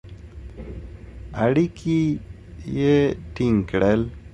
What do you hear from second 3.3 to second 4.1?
ټینګ کړل.